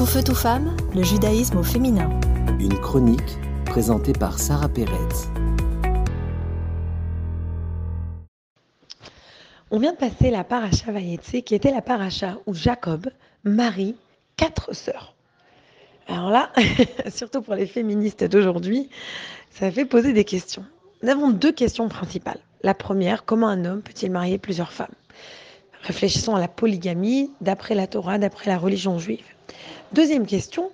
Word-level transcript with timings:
Tout 0.00 0.06
feu, 0.06 0.22
tout 0.22 0.34
femme, 0.34 0.74
le 0.94 1.02
judaïsme 1.02 1.58
au 1.58 1.62
féminin. 1.62 2.08
Une 2.58 2.80
chronique 2.80 3.36
présentée 3.66 4.14
par 4.14 4.38
Sarah 4.38 4.70
Pérez. 4.70 4.96
On 9.70 9.78
vient 9.78 9.92
de 9.92 9.98
passer 9.98 10.30
la 10.30 10.42
paracha 10.42 10.90
Vayetse, 10.90 11.42
qui 11.44 11.54
était 11.54 11.70
la 11.70 11.82
paracha 11.82 12.38
où 12.46 12.54
Jacob 12.54 13.10
marie 13.44 13.94
quatre 14.38 14.74
sœurs. 14.74 15.14
Alors 16.08 16.30
là, 16.30 16.50
surtout 17.10 17.42
pour 17.42 17.54
les 17.54 17.66
féministes 17.66 18.24
d'aujourd'hui, 18.24 18.88
ça 19.50 19.70
fait 19.70 19.84
poser 19.84 20.14
des 20.14 20.24
questions. 20.24 20.64
Nous 21.02 21.10
avons 21.10 21.28
deux 21.28 21.52
questions 21.52 21.90
principales. 21.90 22.40
La 22.62 22.72
première, 22.72 23.26
comment 23.26 23.48
un 23.48 23.66
homme 23.66 23.82
peut-il 23.82 24.10
marier 24.10 24.38
plusieurs 24.38 24.72
femmes? 24.72 24.94
Réfléchissons 25.82 26.34
à 26.34 26.40
la 26.40 26.48
polygamie 26.48 27.30
d'après 27.42 27.74
la 27.74 27.86
Torah, 27.86 28.16
d'après 28.16 28.50
la 28.50 28.56
religion 28.56 28.98
juive. 28.98 29.24
Deuxième 29.92 30.26
question, 30.26 30.70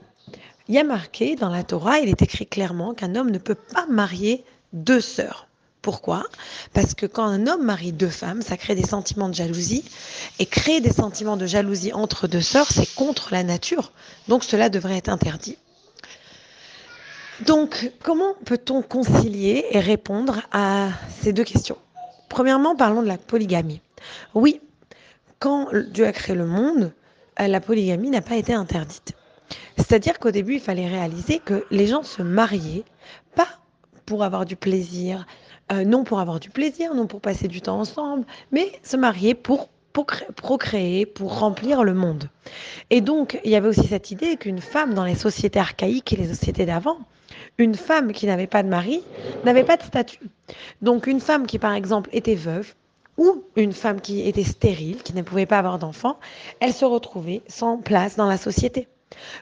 il 0.69 0.75
y 0.75 0.79
a 0.79 0.85
marqué 0.85 1.37
dans 1.37 1.49
la 1.49 1.63
Torah, 1.63 1.99
il 2.01 2.09
est 2.09 2.23
écrit 2.23 2.47
clairement 2.47 2.95
qu'un 2.95 3.15
homme 3.15 3.31
ne 3.31 3.39
peut 3.39 3.55
pas 3.55 3.87
marier 3.87 4.45
deux 4.73 5.01
sœurs. 5.01 5.47
Pourquoi? 5.81 6.25
Parce 6.73 6.95
que 6.95 7.07
quand 7.07 7.25
un 7.25 7.47
homme 7.47 7.65
marie 7.65 7.93
deux 7.93 8.09
femmes, 8.09 8.43
ça 8.43 8.57
crée 8.57 8.75
des 8.75 8.85
sentiments 8.85 9.29
de 9.29 9.35
jalousie. 9.35 9.85
Et 10.41 10.47
créer 10.47 10.81
des 10.81 10.93
sentiments 10.93 11.37
de 11.37 11.47
jalousie 11.47 11.93
entre 11.93 12.27
deux 12.27 12.41
sœurs, 12.41 12.73
c'est 12.73 12.93
contre 12.95 13.29
la 13.31 13.45
nature. 13.45 13.93
Donc 14.27 14.43
cela 14.43 14.69
devrait 14.69 14.97
être 14.97 15.09
interdit. 15.09 15.57
Donc, 17.43 17.93
comment 18.03 18.35
peut-on 18.45 18.83
concilier 18.83 19.65
et 19.71 19.79
répondre 19.79 20.43
à 20.51 20.89
ces 21.21 21.33
deux 21.33 21.45
questions? 21.45 21.79
Premièrement, 22.29 22.75
parlons 22.75 23.03
de 23.03 23.09
la 23.09 23.19
polygamie. 23.19 23.81
Oui, 24.35 24.61
quand 25.39 25.69
Dieu 25.93 26.07
a 26.07 26.13
créé 26.13 26.35
le 26.35 26.47
monde, 26.47 26.93
la 27.39 27.61
polygamie 27.61 28.11
n'a 28.11 28.23
pas 28.23 28.37
été 28.37 28.53
interdite. 28.53 29.15
C'est-à-dire 29.77 30.19
qu'au 30.19 30.31
début, 30.31 30.55
il 30.55 30.61
fallait 30.61 30.89
réaliser 30.89 31.39
que 31.39 31.65
les 31.71 31.87
gens 31.87 32.03
se 32.03 32.23
mariaient, 32.23 32.85
pas 33.35 33.49
pour 34.07 34.25
avoir 34.25 34.45
du 34.45 34.57
plaisir, 34.57 35.27
euh, 35.73 35.85
non 35.85 36.05
pour 36.05 36.21
avoir 36.21 36.41
du 36.41 36.51
plaisir, 36.51 36.95
non 36.95 37.07
pour 37.07 37.21
passer 37.21 37.49
du 37.49 37.61
temps 37.61 37.81
ensemble, 37.81 38.25
mais 38.53 38.73
se 38.83 38.97
marier 38.97 39.35
pour, 39.35 39.69
pour 39.93 40.07
procréer, 40.37 41.07
pour 41.07 41.39
remplir 41.39 41.85
le 41.85 41.95
monde. 41.95 42.29
Et 42.91 43.01
donc, 43.01 43.39
il 43.45 43.51
y 43.51 43.57
avait 43.57 43.69
aussi 43.69 43.87
cette 43.87 44.11
idée 44.11 44.37
qu'une 44.37 44.61
femme 44.61 44.95
dans 44.95 45.05
les 45.05 45.15
sociétés 45.15 45.59
archaïques 45.59 46.13
et 46.13 46.17
les 46.17 46.29
sociétés 46.29 46.67
d'avant, 46.67 46.99
une 47.59 47.75
femme 47.75 48.13
qui 48.13 48.27
n'avait 48.27 48.47
pas 48.47 48.63
de 48.63 48.69
mari 48.69 49.03
n'avait 49.45 49.65
pas 49.65 49.77
de 49.77 49.83
statut. 49.83 50.21
Donc, 50.83 51.07
une 51.07 51.21
femme 51.21 51.47
qui, 51.47 51.59
par 51.59 51.75
exemple, 51.75 52.11
était 52.13 52.35
veuve, 52.35 52.75
ou 53.17 53.45
une 53.57 53.73
femme 53.73 54.01
qui 54.01 54.27
était 54.27 54.45
stérile, 54.45 55.03
qui 55.03 55.15
ne 55.15 55.23
pouvait 55.23 55.47
pas 55.47 55.59
avoir 55.59 55.79
d'enfant, 55.79 56.19
elle 56.61 56.73
se 56.73 56.85
retrouvait 56.85 57.43
sans 57.49 57.79
place 57.79 58.17
dans 58.17 58.27
la 58.27 58.37
société. 58.37 58.89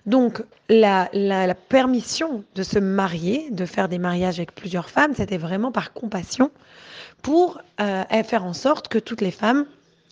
Donc 0.07 0.43
la, 0.69 1.09
permission 1.69 2.45
de 2.55 2.63
se 2.63 2.79
marier, 2.79 3.49
de 3.51 3.67
faire 3.67 3.89
des 3.89 3.99
mariages 3.99 4.39
avec 4.39 4.55
plusieurs 4.55 4.91
femmes, 4.91 5.15
c'était 5.15 5.39
vraiment 5.39 5.73
par 5.73 5.93
compassion 5.93 6.51
pour 7.23 7.61
euh, 7.81 8.05
faire 8.23 8.45
en 8.45 8.53
sorte 8.53 8.89
que 8.89 8.99
toutes 8.99 9.23
les 9.23 9.31
femmes, 9.31 9.67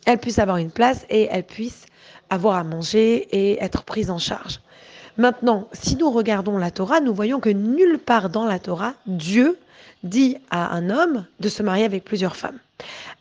elles 0.07 0.19
puissent 0.19 0.39
avoir 0.39 0.57
une 0.57 0.71
place 0.71 1.05
et 1.11 1.29
elles 1.31 1.45
puissent 1.45 1.87
avoir 2.31 2.57
à 2.57 2.65
manger 2.65 3.29
et 3.31 3.63
être 3.63 3.85
prises 3.85 4.11
en 4.11 4.19
charge. 4.19 4.61
Maintenant, 5.19 5.69
si 5.73 5.97
nous 5.97 6.11
regardons 6.11 6.57
la 6.57 6.71
Torah, 6.71 7.01
nous 7.01 7.15
voyons 7.15 7.39
que 7.39 7.51
nulle 7.51 7.99
part 7.99 8.31
dans 8.31 8.47
la 8.47 8.59
Torah, 8.59 8.95
Dieu 9.07 9.59
dit 10.03 10.39
à 10.51 10.75
un 10.75 10.89
homme 10.89 11.27
de 11.39 11.49
se 11.51 11.63
marier 11.63 11.85
avec 11.85 12.05
plusieurs 12.05 12.35
femmes. 12.35 12.59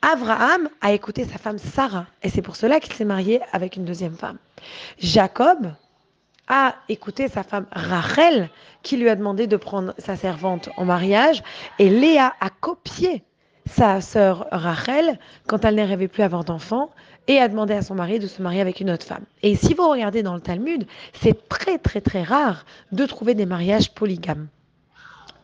Abraham 0.02 0.68
a 0.82 0.94
écouté 0.94 1.26
sa 1.26 1.38
femme 1.38 1.60
Sarah, 1.60 2.08
et 2.24 2.30
c'est 2.30 2.42
pour 2.42 2.56
cela 2.56 2.80
qu'il 2.80 2.94
s'est 2.94 3.06
marié 3.06 3.40
avec 3.52 3.76
une 3.76 3.86
deuxième 3.86 4.16
femme. 4.16 4.38
Jacob 4.98 5.74
a 6.48 6.76
écouté 6.90 7.28
sa 7.28 7.44
femme 7.44 7.68
Rachel, 7.72 8.50
qui 8.82 8.98
lui 8.98 9.10
a 9.10 9.16
demandé 9.16 9.46
de 9.46 9.58
prendre 9.58 9.94
sa 10.00 10.16
servante 10.16 10.70
en 10.76 10.86
mariage, 10.86 11.44
et 11.78 11.90
Léa 11.90 12.34
a 12.40 12.50
copié 12.50 13.24
sa 13.70 14.02
sœur 14.02 14.48
Rachel 14.52 15.20
quand 15.48 15.64
elle 15.66 15.76
n'arrivait 15.76 16.08
plus 16.08 16.24
à 16.24 16.26
avoir 16.26 16.44
d'enfants 16.44 16.90
et 17.28 17.38
a 17.38 17.48
demandé 17.48 17.76
à 17.76 17.84
son 17.84 17.94
mari 17.94 18.18
de 18.18 18.26
se 18.26 18.42
marier 18.42 18.60
avec 18.60 18.80
une 18.80 18.90
autre 18.90 19.06
femme. 19.06 19.24
Et 19.44 19.56
si 19.56 19.76
vous 19.76 19.88
regardez 19.88 20.24
dans 20.24 20.34
le 20.34 20.42
Talmud, 20.42 20.88
c'est 21.14 21.48
très 21.48 21.78
très 21.78 22.02
très 22.02 22.24
rare 22.24 22.66
de 22.92 23.06
trouver 23.06 23.36
des 23.36 23.46
mariages 23.46 23.94
polygames. 23.94 24.48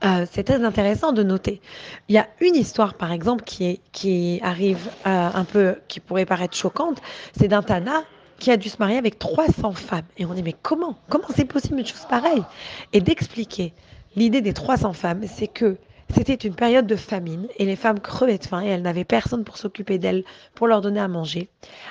Euh, 0.04 0.26
c'est 0.32 0.44
très 0.44 0.64
intéressant 0.64 1.12
de 1.12 1.24
noter. 1.24 1.60
Il 2.08 2.16
y 2.16 2.20
a 2.20 2.28
une 2.40 2.56
histoire, 2.56 2.94
par 2.94 3.12
exemple, 3.12 3.44
qui, 3.44 3.66
est, 3.66 3.82
qui 3.92 4.40
arrive 4.44 4.90
euh, 5.08 5.30
un 5.34 5.44
peu, 5.44 5.76
qui 5.88 6.00
pourrait 6.00 6.26
paraître 6.26 6.56
choquante. 6.56 7.02
C'est 7.38 7.48
d'un 7.48 7.64
Tana 7.64 8.04
qui 8.38 8.52
a 8.52 8.58
dû 8.58 8.70
se 8.70 8.78
marier 8.78 8.98
avec 8.98 9.18
300 9.18 9.72
femmes. 9.74 10.06
Et 10.18 10.26
on 10.26 10.34
dit, 10.34 10.44
mais 10.44 10.56
comment? 10.62 10.98
Comment 11.10 11.28
c'est 11.36 11.46
possible 11.46 11.80
une 11.80 11.86
chose 11.86 12.06
pareille? 12.08 12.44
Et 12.94 13.02
d'expliquer 13.02 13.74
l'idée 14.16 14.42
des 14.42 14.54
300 14.54 14.94
femmes, 14.94 15.24
c'est 15.28 15.48
que 15.48 15.78
c'était 16.14 16.36
une 16.36 16.56
période 16.56 16.88
de 16.88 16.96
famine 16.96 17.48
et 17.58 17.66
les 17.66 17.76
femmes 17.76 18.00
crevaient 18.00 18.38
de 18.38 18.46
faim 18.46 18.62
et 18.62 18.68
elles 18.68 18.82
n'avaient 18.82 19.04
personne 19.04 19.44
pour 19.44 19.58
s'occuper 19.58 19.98
d'elles, 19.98 20.24
pour 20.56 20.68
leur 20.68 20.82
donner 20.82 21.00
à 21.00 21.08
manger, 21.08 21.50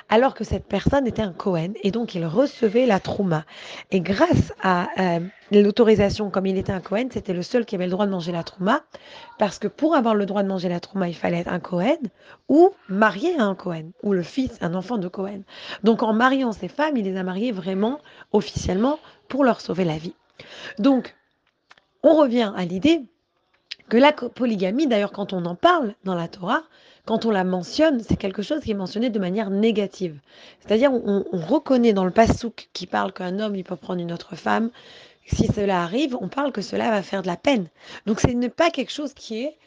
alors 0.09 0.33
que 0.33 0.43
cette 0.43 0.65
personne 0.65 1.05
était 1.07 1.21
un 1.21 1.33
Cohen 1.33 1.73
et 1.83 1.91
donc 1.91 2.15
il 2.15 2.25
recevait 2.25 2.85
la 2.85 2.99
trouma. 2.99 3.45
Et 3.91 4.01
grâce 4.01 4.53
à 4.61 4.89
euh, 4.99 5.19
l'autorisation, 5.51 6.29
comme 6.29 6.45
il 6.45 6.57
était 6.57 6.71
un 6.71 6.79
Cohen, 6.79 7.07
c'était 7.11 7.33
le 7.33 7.43
seul 7.43 7.65
qui 7.65 7.75
avait 7.75 7.85
le 7.85 7.91
droit 7.91 8.05
de 8.05 8.11
manger 8.11 8.31
la 8.31 8.43
trouma, 8.43 8.83
parce 9.37 9.59
que 9.59 9.67
pour 9.67 9.95
avoir 9.95 10.15
le 10.15 10.25
droit 10.25 10.43
de 10.43 10.47
manger 10.47 10.69
la 10.69 10.79
trouma, 10.79 11.07
il 11.07 11.15
fallait 11.15 11.39
être 11.39 11.51
un 11.51 11.59
Cohen 11.59 11.97
ou 12.49 12.71
marié 12.89 13.37
à 13.37 13.43
un 13.43 13.55
Cohen, 13.55 13.91
ou 14.03 14.13
le 14.13 14.23
fils, 14.23 14.57
un 14.61 14.73
enfant 14.73 14.97
de 14.97 15.07
Cohen. 15.07 15.41
Donc 15.83 16.01
en 16.03 16.13
mariant 16.13 16.51
ces 16.51 16.67
femmes, 16.67 16.97
il 16.97 17.05
les 17.05 17.17
a 17.17 17.23
mariées 17.23 17.51
vraiment 17.51 17.99
officiellement 18.31 18.99
pour 19.27 19.43
leur 19.43 19.61
sauver 19.61 19.83
la 19.83 19.97
vie. 19.97 20.15
Donc, 20.79 21.15
on 22.03 22.15
revient 22.15 22.53
à 22.55 22.65
l'idée 22.65 23.01
que 23.89 23.97
la 23.97 24.11
polygamie, 24.11 24.87
d'ailleurs, 24.87 25.11
quand 25.11 25.33
on 25.33 25.45
en 25.45 25.55
parle 25.55 25.95
dans 26.03 26.15
la 26.15 26.27
Torah, 26.27 26.63
quand 27.05 27.25
on 27.25 27.31
la 27.31 27.45
mentionne, 27.45 28.01
c'est 28.01 28.17
quelque 28.17 28.41
chose 28.41 28.61
qui 28.61 28.71
est 28.71 28.75
mentionné 28.75 29.09
de 29.09 29.19
manière 29.19 29.49
négative. 29.49 30.19
C'est-à-dire, 30.59 30.91
on, 30.91 31.23
reconnaît 31.31 31.93
dans 31.93 32.03
le 32.03 32.11
passouk 32.11 32.69
qui 32.73 32.85
parle 32.85 33.13
qu'un 33.13 33.39
homme, 33.39 33.55
il 33.55 33.63
peut 33.63 33.77
prendre 33.77 34.01
une 34.01 34.11
autre 34.11 34.35
femme. 34.35 34.71
Si 35.25 35.47
cela 35.47 35.83
arrive, 35.83 36.17
on 36.19 36.27
parle 36.27 36.51
que 36.51 36.61
cela 36.61 36.89
va 36.89 37.01
faire 37.01 37.21
de 37.21 37.27
la 37.27 37.37
peine. 37.37 37.67
Donc, 38.05 38.19
ce 38.19 38.27
n'est 38.27 38.49
pas 38.49 38.71
quelque 38.71 38.91
chose 38.91 39.13
qui 39.13 39.43
est, 39.43 39.57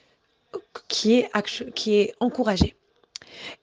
qui 0.88 1.14
est, 1.14 1.30
qui 1.75 1.97
est 1.97 2.14
encouragé. 2.20 2.76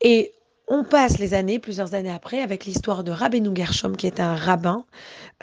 Et 0.01 0.34
on 0.67 0.83
passe 0.83 1.17
les 1.17 1.33
années, 1.33 1.59
plusieurs 1.59 1.94
années 1.94 2.11
après, 2.11 2.41
avec 2.41 2.66
l'histoire 2.66 3.03
de 3.03 3.11
Rabbeinu 3.11 3.50
Gershom, 3.55 3.95
qui 3.95 4.05
est 4.05 4.19
un 4.19 4.35
rabbin 4.35 4.85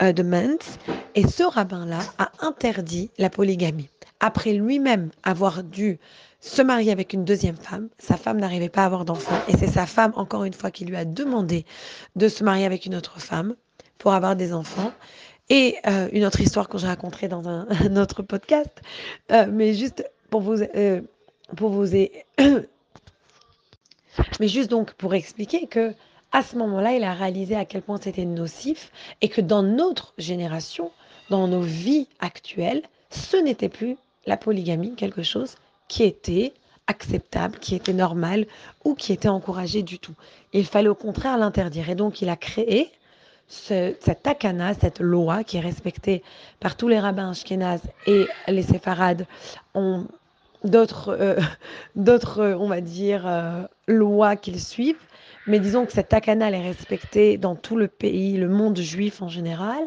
euh, 0.01 0.13
de 0.13 0.23
Mentz. 0.23 0.77
Et 1.15 1.27
ce 1.27 1.43
rabbin-là 1.43 1.99
a 2.17 2.31
interdit 2.41 3.09
la 3.17 3.29
polygamie 3.29 3.89
après 4.19 4.53
lui-même 4.53 5.11
avoir 5.23 5.63
dû 5.63 5.99
se 6.39 6.61
marier 6.61 6.91
avec 6.91 7.13
une 7.13 7.25
deuxième 7.25 7.57
femme, 7.57 7.89
sa 7.97 8.17
femme 8.17 8.39
n'arrivait 8.39 8.69
pas 8.69 8.83
à 8.83 8.85
avoir 8.85 9.03
d'enfant, 9.03 9.37
et 9.47 9.57
c'est 9.57 9.67
sa 9.67 9.87
femme, 9.87 10.13
encore 10.15 10.43
une 10.43 10.53
fois, 10.53 10.69
qui 10.69 10.85
lui 10.85 10.95
a 10.95 11.05
demandé 11.05 11.65
de 12.15 12.27
se 12.27 12.43
marier 12.43 12.65
avec 12.65 12.85
une 12.85 12.95
autre 12.95 13.19
femme 13.19 13.55
pour 13.97 14.13
avoir 14.13 14.35
des 14.35 14.53
enfants. 14.53 14.91
Et 15.49 15.75
euh, 15.87 16.07
une 16.11 16.25
autre 16.25 16.41
histoire 16.41 16.69
que 16.69 16.77
je 16.77 16.85
raconterai 16.85 17.27
dans 17.27 17.47
un, 17.47 17.67
autre 17.97 18.21
podcast, 18.21 18.71
euh, 19.31 19.47
mais 19.51 19.73
juste 19.73 20.09
pour 20.29 20.41
vous, 20.41 20.57
pour 21.55 21.69
vous, 21.69 21.87
mais 24.39 24.47
juste 24.47 24.69
donc 24.69 24.93
pour 24.93 25.13
expliquer 25.13 25.67
que 25.67 25.93
à 26.31 26.43
ce 26.43 26.57
moment-là, 26.57 26.93
il 26.93 27.03
a 27.03 27.13
réalisé 27.13 27.55
à 27.55 27.63
quel 27.63 27.81
point 27.81 27.97
c'était 28.01 28.25
nocif 28.25 28.91
et 29.21 29.29
que 29.29 29.39
dans 29.39 29.63
notre 29.63 30.13
génération, 30.17 30.91
dans 31.29 31.47
nos 31.47 31.61
vies 31.61 32.07
actuelles, 32.19 32.81
ce 33.09 33.37
n'était 33.37 33.69
plus 33.69 33.95
la 34.25 34.35
polygamie 34.35 34.95
quelque 34.95 35.23
chose 35.23 35.55
qui 35.87 36.03
était 36.03 36.53
acceptable, 36.87 37.59
qui 37.59 37.75
était 37.75 37.93
normal 37.93 38.45
ou 38.83 38.95
qui 38.95 39.13
était 39.13 39.29
encouragé 39.29 39.81
du 39.81 39.97
tout. 39.97 40.13
Il 40.53 40.65
fallait 40.65 40.89
au 40.89 40.95
contraire 40.95 41.37
l'interdire. 41.37 41.89
Et 41.89 41.95
donc 41.95 42.21
il 42.21 42.29
a 42.29 42.35
créé 42.35 42.91
cette 43.47 44.23
takana, 44.23 44.73
cette 44.73 44.99
loi 44.99 45.43
qui 45.43 45.57
est 45.57 45.61
respectée 45.61 46.23
par 46.59 46.75
tous 46.75 46.87
les 46.87 46.99
rabbins 46.99 47.29
ashkénazes 47.29 47.83
et 48.07 48.25
les 48.47 48.63
séfarades 48.63 49.25
d'autres, 50.65 51.09
euh, 51.09 51.39
d'autres 51.95 52.39
euh, 52.39 52.57
on 52.57 52.67
va 52.67 52.81
dire, 52.81 53.25
euh, 53.27 53.63
lois 53.87 54.35
qu'ils 54.35 54.61
suivent. 54.61 55.01
Mais 55.47 55.59
disons 55.59 55.85
que 55.85 55.91
cette 55.91 56.09
takana 56.09 56.47
elle 56.47 56.55
est 56.55 56.67
respectée 56.67 57.37
dans 57.37 57.55
tout 57.55 57.75
le 57.75 57.87
pays, 57.87 58.37
le 58.37 58.49
monde 58.49 58.77
juif 58.79 59.21
en 59.21 59.29
général. 59.29 59.83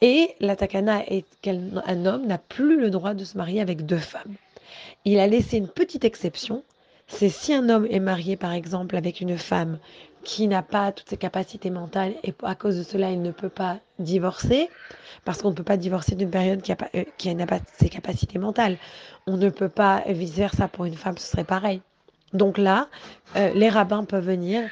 Et 0.00 0.34
la 0.40 0.56
takana 0.56 1.04
est 1.06 1.24
qu'un 1.42 2.06
homme 2.06 2.26
n'a 2.26 2.38
plus 2.38 2.80
le 2.80 2.90
droit 2.90 3.14
de 3.14 3.24
se 3.24 3.36
marier 3.36 3.60
avec 3.60 3.86
deux 3.86 3.98
femmes. 3.98 4.34
Il 5.04 5.18
a 5.18 5.26
laissé 5.26 5.56
une 5.56 5.68
petite 5.68 6.04
exception. 6.04 6.62
C'est 7.08 7.30
si 7.30 7.52
un 7.52 7.68
homme 7.68 7.86
est 7.90 8.00
marié, 8.00 8.36
par 8.36 8.52
exemple, 8.52 8.96
avec 8.96 9.20
une 9.20 9.36
femme 9.36 9.78
qui 10.24 10.46
n'a 10.46 10.62
pas 10.62 10.92
toutes 10.92 11.08
ses 11.08 11.16
capacités 11.16 11.70
mentales 11.70 12.14
et 12.22 12.34
à 12.42 12.54
cause 12.54 12.76
de 12.76 12.82
cela, 12.82 13.10
il 13.10 13.22
ne 13.22 13.30
peut 13.30 13.48
pas 13.48 13.78
divorcer, 13.98 14.68
parce 15.24 15.40
qu'on 15.40 15.50
ne 15.50 15.54
peut 15.54 15.64
pas 15.64 15.76
divorcer 15.76 16.14
d'une 16.14 16.30
période 16.30 16.60
qui 16.62 16.72
euh, 16.72 17.34
n'a 17.34 17.46
pas, 17.46 17.60
ses 17.78 17.88
capacités 17.88 18.38
mentales. 18.38 18.76
On 19.26 19.36
ne 19.36 19.48
peut 19.48 19.68
pas 19.68 20.02
vice-versa 20.06 20.68
pour 20.68 20.84
une 20.84 20.94
femme, 20.94 21.16
ce 21.16 21.26
serait 21.26 21.44
pareil. 21.44 21.80
Donc 22.34 22.58
là, 22.58 22.88
euh, 23.36 23.50
les 23.54 23.70
rabbins 23.70 24.04
peuvent 24.04 24.26
venir 24.26 24.68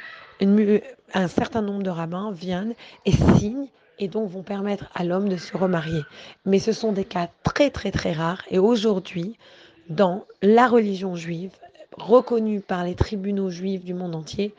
un 1.14 1.28
certain 1.28 1.62
nombre 1.62 1.82
de 1.82 1.90
rabbins 1.90 2.30
viennent 2.32 2.74
et 3.06 3.12
signent 3.12 3.68
et 3.98 4.08
donc 4.08 4.28
vont 4.28 4.42
permettre 4.42 4.90
à 4.94 5.04
l'homme 5.04 5.28
de 5.28 5.38
se 5.38 5.56
remarier. 5.56 6.02
Mais 6.44 6.58
ce 6.58 6.72
sont 6.72 6.92
des 6.92 7.04
cas 7.04 7.28
très 7.42 7.70
très 7.70 7.90
très 7.90 8.12
rares 8.12 8.42
et 8.50 8.58
aujourd'hui, 8.58 9.38
dans 9.88 10.26
la 10.42 10.68
religion 10.68 11.16
juive, 11.16 11.52
reconnue 11.96 12.60
par 12.60 12.84
les 12.84 12.94
tribunaux 12.94 13.50
juifs 13.50 13.84
du 13.84 13.94
monde 13.94 14.14
entier, 14.14 14.54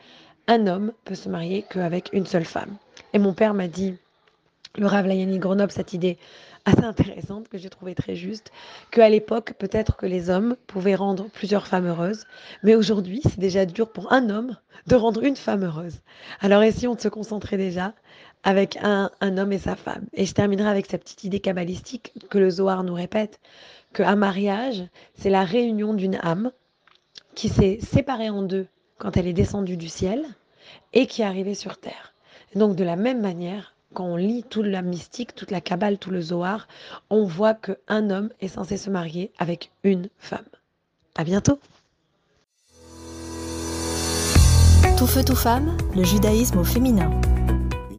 un 0.46 0.66
homme 0.66 0.92
peut 1.04 1.14
se 1.14 1.28
marier 1.28 1.64
qu'avec 1.68 2.10
une 2.12 2.26
seule 2.26 2.44
femme. 2.44 2.76
Et 3.12 3.18
mon 3.18 3.32
père 3.32 3.54
m'a 3.54 3.68
dit, 3.68 3.94
le 4.76 4.86
Rav 4.86 5.06
Layani 5.06 5.38
Grenoble, 5.38 5.72
cette 5.72 5.92
idée 5.92 6.18
assez 6.64 6.84
intéressante 6.84 7.48
que 7.48 7.58
j'ai 7.58 7.70
trouvée 7.70 7.94
très 7.94 8.14
juste, 8.14 8.50
qu'à 8.90 9.08
l'époque, 9.08 9.54
peut-être 9.58 9.96
que 9.96 10.06
les 10.06 10.30
hommes 10.30 10.56
pouvaient 10.66 10.94
rendre 10.94 11.28
plusieurs 11.32 11.66
femmes 11.66 11.86
heureuses, 11.86 12.24
mais 12.62 12.74
aujourd'hui, 12.74 13.20
c'est 13.24 13.38
déjà 13.38 13.64
dur 13.64 13.90
pour 13.90 14.12
un 14.12 14.28
homme 14.30 14.56
de 14.86 14.94
rendre 14.94 15.22
une 15.22 15.36
femme 15.36 15.64
heureuse. 15.64 16.00
Alors 16.40 16.62
essayons 16.62 16.94
de 16.94 17.00
se 17.00 17.08
concentrer 17.08 17.56
déjà 17.56 17.94
avec 18.42 18.78
un, 18.82 19.10
un 19.20 19.38
homme 19.38 19.52
et 19.52 19.58
sa 19.58 19.76
femme? 19.76 20.06
Et 20.12 20.26
je 20.26 20.34
terminerai 20.34 20.68
avec 20.68 20.86
cette 20.86 21.02
petite 21.02 21.24
idée 21.24 21.40
kabbalistique 21.40 22.12
que 22.28 22.38
le 22.38 22.50
Zohar 22.50 22.84
nous 22.84 22.94
répète, 22.94 23.40
qu'un 23.94 24.16
mariage, 24.16 24.84
c'est 25.14 25.30
la 25.30 25.44
réunion 25.44 25.94
d'une 25.94 26.18
âme 26.22 26.52
qui 27.34 27.48
s'est 27.48 27.78
séparée 27.80 28.30
en 28.30 28.42
deux 28.42 28.66
quand 28.98 29.16
elle 29.16 29.26
est 29.26 29.32
descendue 29.32 29.76
du 29.76 29.88
ciel 29.88 30.24
et 30.92 31.06
qui 31.06 31.22
est 31.22 31.26
arrivée 31.26 31.54
sur 31.54 31.78
terre. 31.78 32.14
donc 32.54 32.76
de 32.76 32.84
la 32.84 32.96
même 32.96 33.20
manière, 33.20 33.74
quand 33.94 34.04
on 34.04 34.16
lit 34.16 34.44
toute 34.48 34.66
la 34.66 34.82
mystique, 34.82 35.34
toute 35.34 35.50
la 35.50 35.60
Kabbale, 35.60 35.98
tout 35.98 36.10
le 36.10 36.20
Zohar, 36.20 36.68
on 37.10 37.24
voit 37.24 37.54
qu'un 37.54 38.10
homme 38.10 38.30
est 38.40 38.48
censé 38.48 38.76
se 38.76 38.90
marier 38.90 39.32
avec 39.38 39.70
une 39.82 40.08
femme. 40.18 40.44
À 41.16 41.24
bientôt 41.24 41.58
Tout 44.96 45.06
feu, 45.06 45.24
tout 45.24 45.36
femme, 45.36 45.76
le 45.94 46.02
judaïsme 46.02 46.58
au 46.58 46.64
féminin. 46.64 47.10